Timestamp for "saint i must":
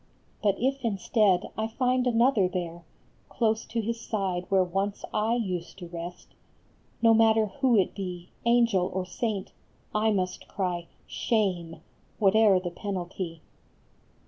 9.05-10.47